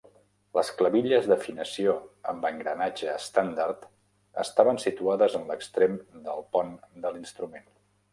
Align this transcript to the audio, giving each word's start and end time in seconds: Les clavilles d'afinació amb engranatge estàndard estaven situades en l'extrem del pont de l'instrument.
Les 0.57 0.69
clavilles 0.77 1.25
d'afinació 1.31 1.91
amb 2.31 2.47
engranatge 2.49 3.09
estàndard 3.17 3.85
estaven 4.45 4.81
situades 4.85 5.37
en 5.41 5.45
l'extrem 5.51 5.99
del 6.29 6.43
pont 6.57 6.73
de 7.05 7.13
l'instrument. 7.19 7.69